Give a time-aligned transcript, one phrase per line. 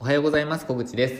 [0.00, 0.66] おはようございます。
[0.66, 1.14] 小口です。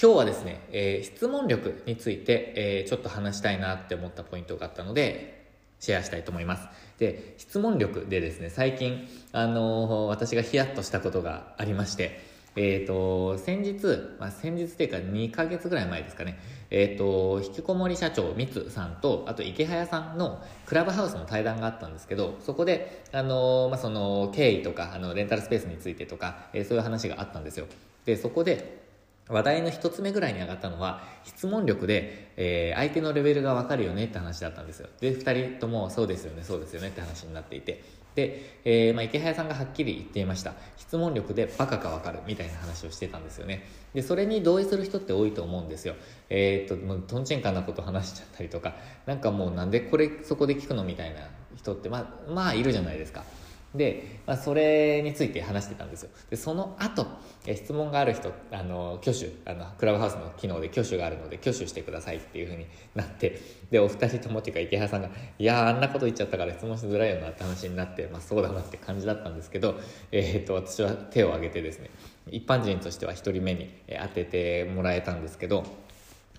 [0.00, 6.68] 今日はですね、えー、質問力について、えー、ちょっと話したいなって思ったポイントがあったのでシェアしたいと思います。
[6.98, 12.20] で質問力でですね最近あのー、私がヒヤッとしたことがありまして
[12.56, 13.86] えっ、ー、と、先日、
[14.18, 16.38] まあ、先日というか2ヶ月ぐらい前ですかね、
[16.70, 27.66] えっ、ー、と、引きこもり社長、みつさんと、あと池早さんのクラブハウスの対談があったんですけど、そこで、あの、まあ、その、経緯とか、あの、レンタルスペースについてとか、えー、そういう話があったんですよ。
[28.04, 28.89] で、そこで、
[29.30, 34.88] 話題の一つ目ぐらいに上がったのは、質問力で、えー、相手のレベルがわかるよねって話だったんですよ。
[35.00, 37.82] で、二人ともそうですよね、そうですよねって話になっていて。
[38.14, 40.54] で、えー、まあ、池早さんがはっきり言っていました。
[40.76, 43.64] 質問力でバカかわかるみたいな話をしてたんですよね。
[43.94, 45.94] で、それに同意する人って多いと思うんですよ。
[46.28, 48.74] えー、っと、もうトンチンカンなこと話しちゃったりとか、
[49.06, 51.20] なんかもうなんでこれそこで聞くのみたいな
[51.56, 53.24] 人って、まあ、まあいるじゃないですか。
[53.74, 56.10] で、まあ、それについて話してたんですよ。
[56.28, 57.06] で、その後、
[57.46, 69.78] え質問がある人、あの、挙手、あの、クラブハウスの機能で挙手があるので、挙手してくださいっていうふうになって、で、お二人ともっていうか池原さんが、いやあんなこと言っちゃったから質問しづらいよなって話になって、まあそうだなって感じだったんですけど、
[70.10, 71.90] えー、っと、私は手を挙げてですね、
[72.28, 75.64] 一般人としては一人目に当ててもらえたんですけど、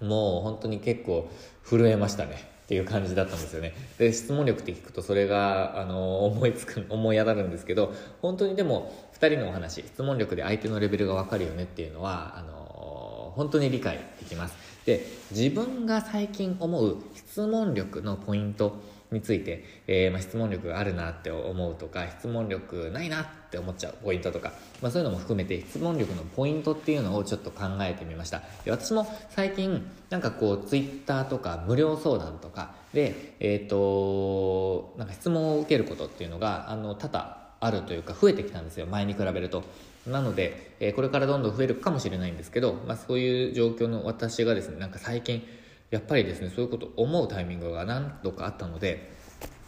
[0.02, 1.30] もう本当に結構
[1.64, 2.52] 震えましたね。
[2.64, 3.74] っていう感じだったんですよね。
[3.98, 14.56] で、質問力って聞くとそれが、あの、思いつく、 思い当たるんですけど、本当にでも、2人のお話、質問力で相手のレベルがわかるよねっていうのは、あの、本当に理解できます。
[14.86, 18.74] で、自分が最近思う質問力のポイント
[19.12, 28.42] について、えー、まあ、質問力があるなって思うとか、質問力ないなって思っちゃうポイントとか、まあ、そういうのも含めて質問力のポイントっていうのをちょっと考えてみました。
[28.64, 38.86] で私も最近、なんかこう、ツイッターとか無料相談とかで、えっ、ー、と、なんか質問を受けることっていうのが、あの、多々あるというか増えてきたんですよ。
[38.86, 39.64] 前に比べると。
[40.08, 45.44] なので、えー、これからどんどん増えるかもしれないんですけど、まあそういう状況の私がですね、なんか最近、
[45.92, 49.12] やっぱりですねそういうこと思うタイミングが何度かあったので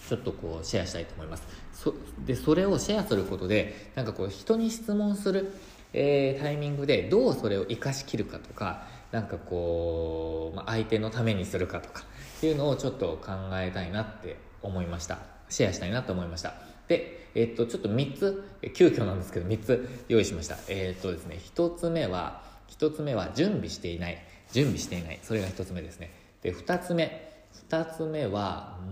[0.07, 1.43] ちょっとこうシェアしたいと思います。
[1.73, 1.93] そ
[2.25, 5.53] でそれをシェアすることでなんかこう人に質問する、
[5.93, 12.03] えー、タイミングでどうそれを生かしきるかとかなんかこう、まあ、相手のためにするかとか
[12.37, 15.19] っていうのをちょっと考えたいなって思いました。
[15.49, 16.55] シェアしたいなと思いました。
[16.87, 20.57] で、えー、っとちょっと3つ急遽なんですけど3つ用意しました。
[20.67, 24.17] えー、っとですね1つ目は1つ目は準備していない。
[24.53, 25.19] 準備していない。
[25.23, 26.11] それが1つ目ですね。
[26.41, 27.33] で2つ目。
[27.69, 28.85] 2つ目はう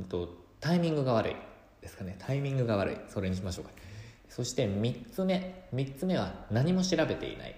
[0.00, 0.28] んと
[0.60, 1.36] タイミングが悪い
[1.80, 2.16] ですかね。
[2.18, 2.96] タイミングが悪い。
[3.08, 3.70] それにしましょうか。
[4.28, 5.66] そして3つ目。
[5.74, 7.56] 3つ目は何も調べていない。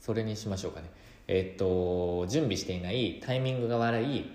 [0.00, 0.90] それにしましょうかね。
[1.28, 4.30] えっ、と準備していないタイミングが悪い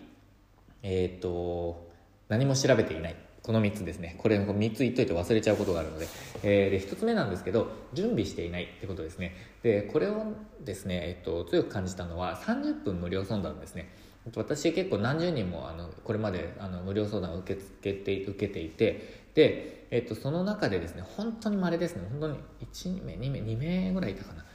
[0.83, 1.89] えっ、と
[2.29, 3.15] 何も調べていない。
[3.43, 4.15] この3つですね。
[4.19, 6.07] これ3つ言っといて忘れちゃうことがあるので。
[6.43, 9.35] えー、で、1つ目なんですけど、準備していないってことですね。
[9.63, 10.25] で、これを
[10.63, 13.89] ですね、えっと、強く感じたのは30分無料相談ですね。
[14.35, 22.37] 私結構何十人もあのこれまであの無料相談を受け付けて受けていてで、えっと、その中でですね本当に稀ですね本当に
[22.71, 24.45] 1名2名2名ぐらいいたかな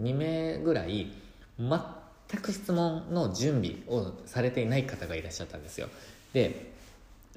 [0.00, 1.12] 2名ぐらい
[1.58, 5.88] 全く質問の準備をされていない方がいらっしゃったんですよ
[6.32, 6.75] で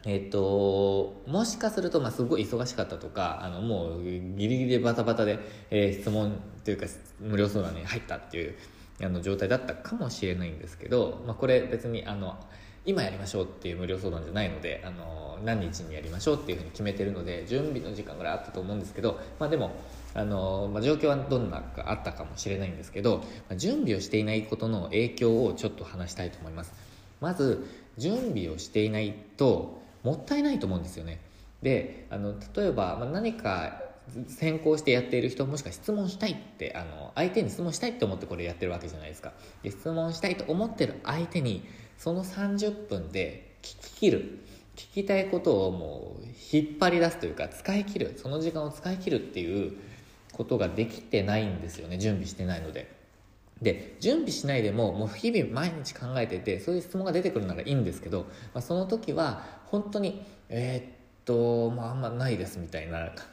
[0.06, 5.40] えっと、もしかすると、まあ、すごい忙しかったとか、あの、もう、ギリギリでバタバタで、
[5.72, 6.86] えー、質問というか、
[7.20, 8.56] 無料相談に入ったっていう、
[9.02, 12.38] あの、状態だったかもしれないんですけど、まあ、これ別に、あの、
[12.86, 19.72] 今やりましょうっていう無料相談じゃないので、あの、何日にやりましょうっていうふうに決めてるので、準備の時間ぐらいあったと思うんですけど、まあ、でも、
[20.14, 23.24] あの、まあ、状況はどんなかあったかもしれないんですけど、ま
[23.54, 26.74] あ、準備をしていないことの影響をちょっと話したいと思います。
[27.20, 27.66] まず、
[27.98, 31.20] 準備をしていないと、もったいないと思うんですよね。
[31.62, 33.82] であの例えば、まあ、何か
[34.28, 39.34] 先行してやっている人もしくは質問したいってあの相手に質問したいって思ってこれやってるわけじゃないですか。
[39.64, 41.66] で質問したいと思ってる相手に
[41.98, 44.40] その30分で聞き切る。
[44.76, 48.14] 聞きたいことをもう引っ張り出すというか使い切る。
[48.16, 49.74] その時間を使い切るっていう
[50.32, 51.98] ことができてないんですよね。
[51.98, 52.99] 準備してないので。
[53.62, 58.22] で準備しないでももう日々毎日考えててそういう質問が出てくるならいいんですけど、
[58.54, 60.94] まあ、その時は本当にえー、っ
[61.26, 63.24] とまああんまないですみたいななんか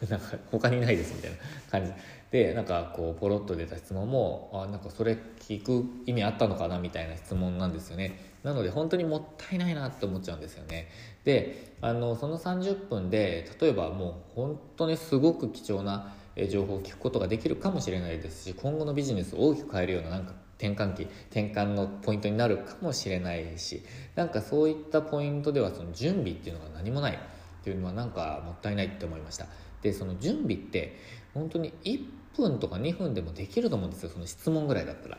[0.50, 1.36] 他にないですみたいな
[1.70, 1.92] 感じ。
[2.30, 8.18] でなんかこうポロッと出た質問もあなんかそれ聞く意味あったのかなみたいな質問なんですよね。
[8.42, 10.88] なので本当にもったいないなって思っちゃうんですよね。
[11.24, 16.12] であのその30分で例えばもう本当にすごく貴重な
[16.48, 23.82] 情報を聞くことができるかもしれないですし今後のビジネスを大きく変えるようななんか転換期転換のポイントになるかもしれないし
[24.14, 27.18] なんかそういったポイントではその準備っていうのが何もないっ
[27.64, 29.46] ていうのはなんかもったいないって思いました。
[29.82, 30.96] でその準備って
[31.34, 32.04] 本当に1
[32.36, 34.10] 分とか2分でもできると思うんですよ。
[34.10, 35.18] その質問ぐらいだったら。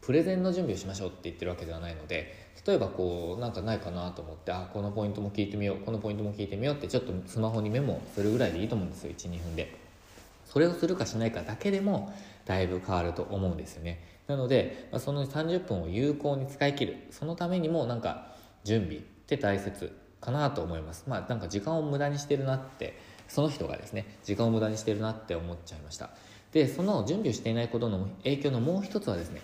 [0.00, 9.12] プレゼンの準備をしましょうって言ってるわけではないので例えばこうなんかないかなと思ってあこのポイントも聞いてみようこのポイントも聞いてみようってちょっとスマホにメモするぐらいでいいと思うんですよ。
[9.16, 9.83] 12分で。
[10.54, 12.14] それをするかしないかだけでも
[12.44, 14.00] だいぶ変わると思うんですよね。
[14.28, 16.96] なので、まあ、その30分を有効に使い切る。
[17.10, 18.28] そのためにもなんか
[18.62, 21.06] 準備って大切かなと思います。
[21.08, 22.96] まあなんか時間を無駄にしてるなって
[23.26, 26.10] その人がですね時間を無駄にしてるなって思っちゃいました。
[26.52, 29.42] でその準備をしていないことの影響のもう一つはですね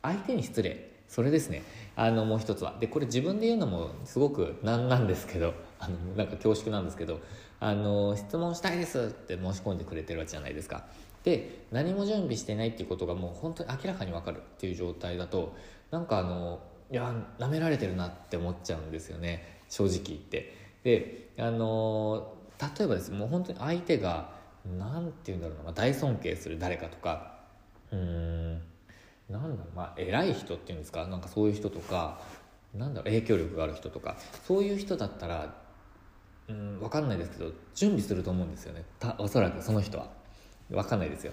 [0.00, 0.92] 相手に失礼。
[1.08, 1.64] それですね。
[1.96, 2.76] あのもう一つは。
[2.78, 7.20] でこれ自分で言うのもすごくなんなんですけどあのなんか恐縮なんですけど
[7.58, 10.84] あの質問したいですって申し込んでくれてるわけじゃないですか。
[11.24, 15.56] で何も準備してないっていうことがもう本当に明らかに分かるっていう状態だと
[15.90, 19.60] なんかあのいや舐められてるなって思っちゃうんですよね。
[19.68, 20.54] 正直言って。
[20.84, 22.34] であの
[22.78, 23.10] 例えばです。
[23.10, 24.30] もう本当に相手が
[24.78, 27.40] 何て言うんだろうな、まあ、大尊敬する誰かとか。
[27.90, 28.52] うん。
[29.28, 29.58] なんだろう。
[29.74, 31.06] まあ偉い人っていうんですか。
[31.06, 32.20] なんかそういう人とか。
[32.74, 33.04] なんだろう。
[33.04, 34.16] 影響力がある人とか。
[34.44, 35.61] そういう人だったら
[36.48, 38.84] うん分かんないですけど準備すると思うんですよね。
[38.98, 40.22] たおそらくその人は。
[40.70, 41.32] 分かんないですよ。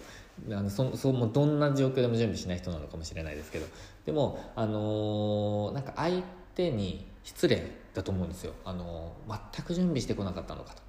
[0.51, 3.65] あのそそもどんな状況でも準備しない人なのかもしれないですけど。
[4.05, 6.23] でもあのー、なんか相
[6.55, 7.63] 手に失礼
[7.93, 10.81] だと思うんですよ、あのー、全く準備してこなかったのかと。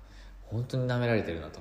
[0.42, 1.60] 本当に舐められてるなと。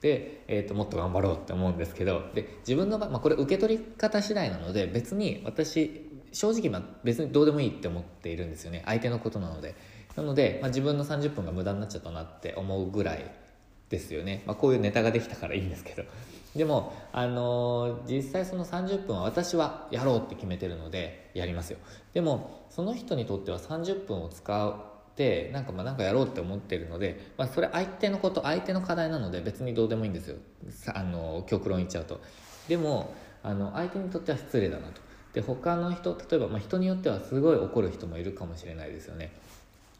[0.00, 2.22] で、えーと、もっと頑張ろうって思うんですけど。
[2.34, 8.82] で自分の場合、まあ、これ受け取り方次第なので別に私正直まあ別にどうでもいいって思っているんですよね。
[8.86, 9.74] 相手のことなので。
[10.16, 13.30] なので、まあ、自分の30分が無駄になっちゃったなって思うぐらい
[13.88, 16.04] ですよね、まあ、こういうネタができたからいいんですけど。
[16.54, 21.78] でも、あのー、実際その30分は私はやろうって決めてるのでやりますよ。
[22.12, 24.74] でもその人にとっては30分を使う
[25.12, 30.36] ってなんかまあなんかやろうって思ってるので、まあ、それ相手のこと相手の課題なので別にどうでもいいんですよ。
[30.92, 32.20] あの極論言っちゃうと。
[32.68, 33.14] でも
[33.44, 35.00] あの相手にとっては失礼だなと。
[35.32, 39.32] で他の人例えば、まあ、人によってはすごい怒る人もいるかもしれないですよね。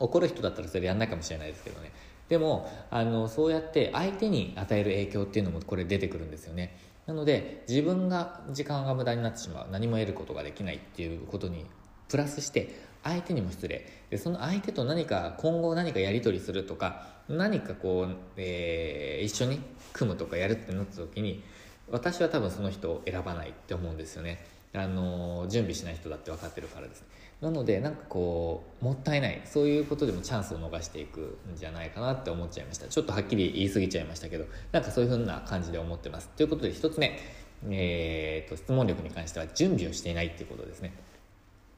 [0.01, 1.93] 怒る人だったらそれやんないかもしれないですけどね。
[2.29, 6.77] でもあのそうやって相手に与える影響っていうのもこれ出てくるんですよね。
[7.07, 9.69] なので自分が時間が無駄になってしまう。
[9.71, 11.67] 何も得ることができないっていうことに
[12.09, 13.87] プラスして相手にも失礼。
[14.11, 19.61] でその相手と何か今後何かやり取りするとか何かこう、えー、一緒に
[19.93, 21.43] 組むとかやるってなった時に
[21.91, 24.45] 私は多分その人を選ばないって思うんですよね。
[24.73, 27.05] あの準備しない人だって分かってるからです
[27.41, 29.41] なのでなんかこうもったいない。
[29.47, 32.87] そういうことでもチャンスを逃していくんじゃないかなって思っちゃいました。
[32.87, 36.29] ちょっとはっきり言い過ぎちゃいましたけどなんかそういう風な感じで思ってます。
[36.37, 37.19] ということで1つ目。
[37.71, 40.93] えーと質問力に関しては準備をしていないっていうことですね。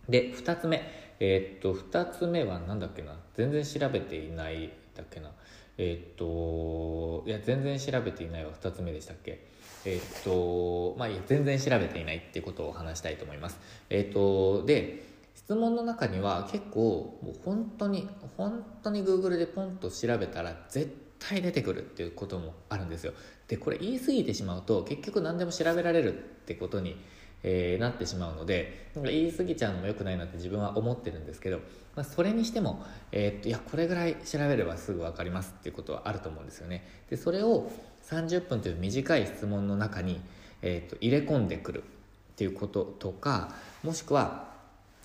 [0.09, 0.83] で2つ目。
[1.21, 3.17] えー、っと2つ目は何だっけな。
[3.35, 5.31] 全然調べていないだっけな。
[5.79, 9.47] えー、っといや全然調べていないは2つ目でしたっけ。
[9.85, 13.59] え、っとまあ全然調べていないっていうことを話したいと思います
[13.91, 23.13] えっとで質問の中には結構もう本当に本当に Google でポンと調べたら絶対出てくるっていうこともあるんですよ
[23.49, 26.97] でこれ言い過ぎてしまうと結局何でも調べられるってことに
[27.45, 31.59] えー、なってしまうのでなんか言い過ぎちゃうのも良くないなって自分は思ってるんですけど、
[31.97, 36.87] まあ、それにしても、えー、っといやこれぐらい調べればすぐ分かりますっていうことはあると思うんですよね。
[37.11, 37.71] でそれを
[38.13, 40.21] 30分という短い質問の中に、
[40.61, 44.53] えー、っと入れ込んでくるっていうこととかもしくは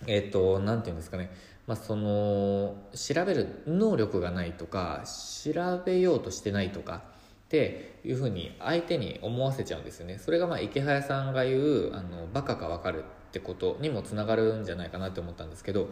[0.06, 1.30] えっ、と何て言うんですかね。
[1.66, 5.04] まあ、その調べる能力がないとか
[5.44, 7.02] 調べようとしてないとか
[7.46, 10.18] っていうふうに相手に思わせちゃうんですよね。
[10.18, 15.90] それがまあ池早さんが言うあのバカか分かるってことにもつながるんじゃないかなって思ったんですけど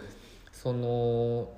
[0.50, 1.50] その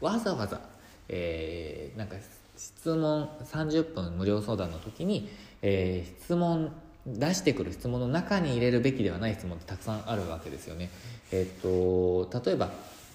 [0.00, 0.60] わざわざ、
[1.08, 2.16] えー、なんか
[2.58, 5.30] 質問30分無料相談の時に、
[5.62, 6.72] えー、質問
[7.06, 10.90] 出してくる質問の中に入れるべきではない質問ってたくさんあるわけですよね。
[11.32, 12.70] えっ、と例えば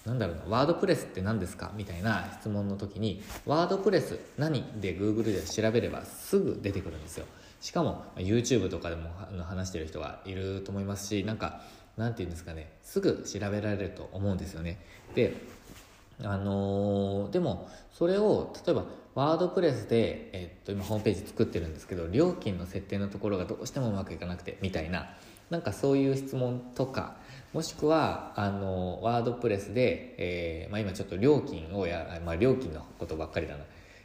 [0.06, 7.26] なんだろうな、ワードプレスって何ですかみたいな質問の時に、ワードプレス何で Google で調べればすぐ出てくるんですよ。
[7.60, 9.08] しかも YouTube とかでも
[9.44, 11.62] 話してる人がいると思いますし、なんか、
[11.96, 14.78] なんて言うんですかね、すぐ調べられると思うんですよね。
[15.14, 15.34] で、
[16.22, 25.10] あのー、でも、それを、例えば、ワードプレスで、えっと、今ホームページ作ってるんですけど、料金の設定のところがどうしてもうまくいかなくて、みたいな、
[25.50, 27.16] なんかそういう質問とか、
[27.54, 33.64] もしくはあのワードプレスで、えーまあ、今ちょっと料金をや、まあ、料金のことばっかりだな、ま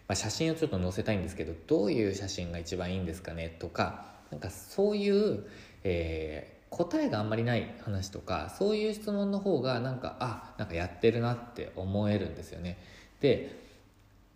[0.09, 5.47] あ、写真をちょっと載せたいんですけどどういう写真が一番いいんですかねとかなんかそういう、
[5.83, 12.77] えー、答えがあんまりない話とかそういう質問の方がなんかあなんかやってるなって思えるんですよね。
[13.21, 13.59] で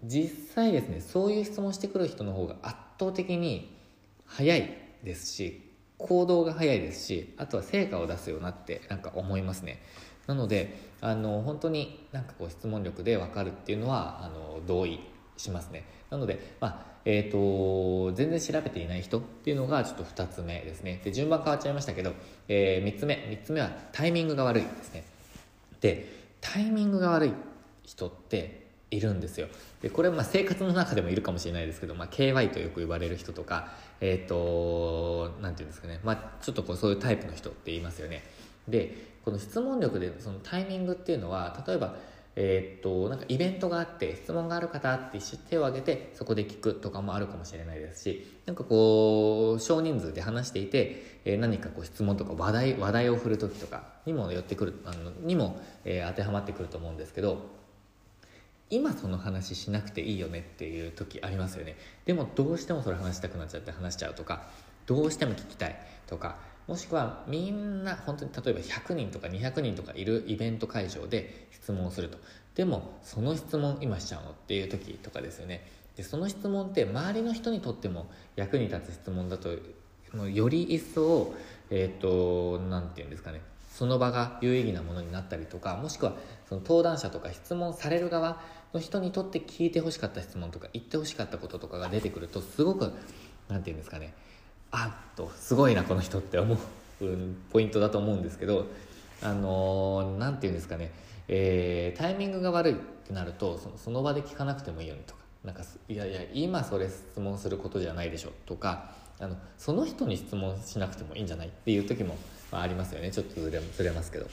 [0.04, 3.74] 実際ですねそういう質問してくる人の方が圧倒的に
[4.26, 5.62] 早いですし
[5.98, 9.82] 行動が早いですしあとは成果を出すようなってなんか思いますね。
[10.28, 15.00] なのであの本当になんかこう質問力で分かるっていうのはあの同意
[15.38, 15.86] しますね。
[16.10, 21.02] なので、まあえーと、全然調べていない人っていうのがちょっと2つ目ですね。
[21.04, 22.14] で順番変わっちゃいましたけど、
[22.48, 23.16] えー、3つ目。
[23.16, 25.04] 3つ目はタイミングが悪いですね。
[25.82, 26.08] で
[26.40, 27.34] タイミングが悪い
[27.84, 29.48] 人っているんですよ。
[29.82, 38.24] でこれはまあ生活の中でもいるかもしれないですけど、まあ、KY とよく言われる人とかえっ、ー、と何て言うんですかね、まあ、ちょっとこうそういうタイプの人って言いますよね。
[38.68, 41.96] でこの質問力でそのタイミングっていうのは例えば
[42.36, 57.64] えー、っとなんかイベントがあって質問がある方って手を挙げてそこで聞くとかもあるかもしれないですしなんかこう少人数で話していて、えー、何かこう質問とか話題話題を振る時とかにも寄ってくるあのにも、えー、当てはまってくると思うんですけど
[58.70, 61.76] 今その話しなくていいよねっていう時ありますよね。
[62.06, 64.48] でもどうしてもそれ話したくなっちゃって話しちゃうとか
[64.88, 72.18] どうしても聞きたいとかもしくはみんな本当に例えば100人とか200人とかいるイベント会場で質問すると。
[72.56, 75.66] でもその質問今しちゃうのっていう時とかですよね。
[75.96, 79.50] でその質問って周りの人にとっても役に立つ質問だと
[80.30, 81.34] より一層
[81.70, 83.42] えっ、ー、と何て言うんですかね。
[83.70, 86.14] その場が有意義なものになったりとかもしくは
[86.48, 88.40] その登壇者とか質問される側
[88.72, 92.94] の人にとって聞いてほしかった質問とか言ってほしかったこととかが出てくるとすごく
[93.50, 94.14] 何て言うんですかね。
[94.74, 96.58] あっとすごいなこの人って思う
[97.52, 98.68] ポイントだと思うんですけど
[99.22, 100.92] あの何、て言うんですかね、
[101.28, 105.24] えー、タイミングが悪いってなるとそのその場で聞かなくてもいいよねとか。
[105.44, 112.16] なんかいやいや今それ質問することじゃないでしょとかあのその人に質問しなくてもいいんじゃないっていう時も、
[112.50, 113.12] まあ、ありますよね。
[113.12, 114.28] ちょっとずれずれますけど。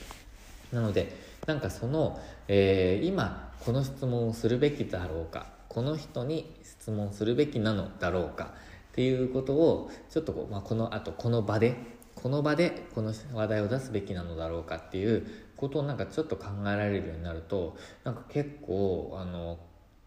[0.73, 1.13] なので
[1.47, 8.55] なんかその、えー、今この質問をするべきだろうかこの人に質問するべきなのだろうか
[8.91, 11.77] っていうことをちょっとこ、まあ、このあとこの場で
[12.15, 19.59] この場でこの話題を出すべきなのだろうかっていうことをなんかちょっと考えられるようになるとなんか結構あの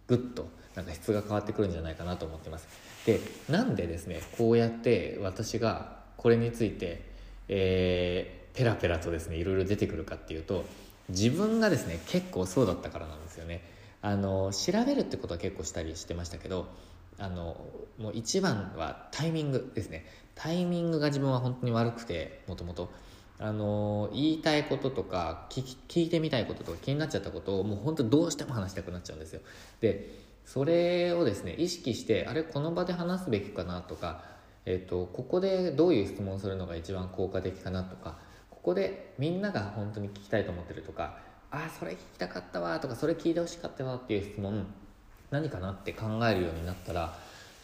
[0.08, 2.68] グッとなんか質が変わってくるんじゃないかなと思ってます。
[3.06, 7.04] でなんでですねこうやって私がこれについて、
[7.48, 10.66] えー、ペラペラとですねいろいろ出てくるかっていうと
[11.10, 13.62] 自分がですね結構そうだったからなんですよね。
[14.02, 16.68] あの調べるってことは結構したりしてましたけど
[17.20, 17.58] あの
[17.98, 20.06] もう一番はタイミングですね。
[20.36, 22.92] タイミングが自分は本当に悪くてもともと。
[23.40, 29.42] あの言いたいこととか聞聞いてみたいこととか気になっちゃったことをもう本当どうしても話したくなっちゃうんですよ。
[29.82, 34.24] でそれをですね意識してあれこの場で話すべきかなとか、
[34.66, 38.18] えーと、ここでどういう質問をするのが一番効果的かなとか
[38.50, 41.18] ここでみんなが本当に聞きたいと思ってるとか
[41.50, 44.66] ああそれ聞きたかったわとかそれ聞いてほしかったわっていう質問
[45.34, 47.18] 何かなって考えるようになったら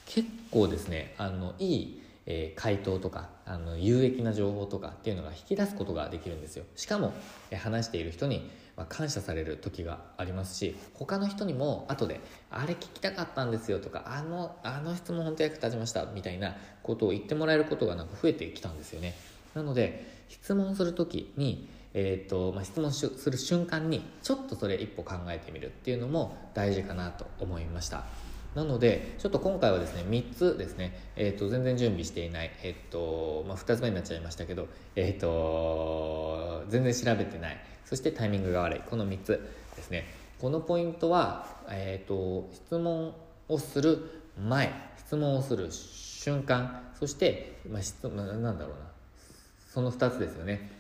[0.08, 6.66] 結構ですねあのいい、えー、回答とかあの有益な情報とかっていうのが引き出すことができるんですよ。
[6.76, 7.14] しかも、
[7.52, 19.14] えー、話している人に、まあ、感謝される時がありますし他の人にも後で「あれ聞きたかったんですよ」とか「あのあの質問本当役立ちました」みたいなことを言ってもらえることがなんか増えてきたんですよね。
[19.54, 28.04] なので質問する時にえーとまあ、質問する瞬間にちょっとそれ一歩考えてみるっていうのも大事かなと思いました。
[28.56, 40.06] なのでちょっと今回はですね3つですね、えー、と全然準備していない、えーとまあ、2つ目になっちゃいましたけど、えーと、全然調べてないそしてタイミングが悪いこの3つですね。
[40.40, 43.14] このポイントは、えーと、質問
[43.50, 48.90] をする前質問をする瞬間そして、まあ、質問なんだろうな
[49.70, 50.79] その2つですよね。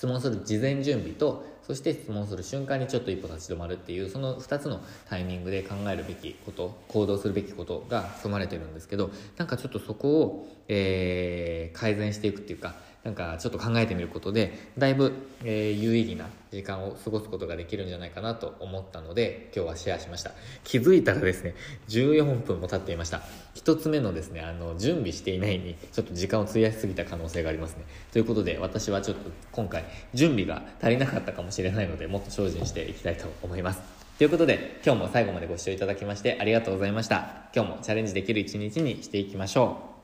[0.00, 4.80] 質問する事前準備とそして質問する瞬間にちょっと一歩立ち止まるっていうその2つの
[5.10, 20.32] タイミングで考えるべきこと行動するべきことが含まれてるんですけどなんかちょっとそこを、えー、改善していくっていうかなんかちょっと考えてみることでだいぶ、えー、有意義な時間を過ごすことができるんじゃないかなと思ったので今日はシェアしました。
[20.64, 21.54] 気づいたらですね
[21.88, 23.22] 14分も経っていました。
[23.54, 27.84] 1つ目のですねあの準備していないにちょっと時間を費やしすぎた可能性がありますね。
[28.12, 33.80] ということで私はちょっと今回準備が足りなかったかもしれないのでもっと精進していきたいと思います。
[34.18, 37.48] ということで今日も最後までご視聴いただきましてありがとうございました。
[37.54, 39.99] 今日もチャレンジできる一日にしていきましょう。